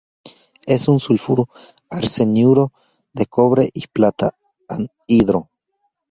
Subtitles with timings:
[0.65, 1.47] Es un sulfuro
[1.91, 2.71] arseniuro
[3.13, 4.35] de cobre y plata,
[4.67, 5.51] anhidro.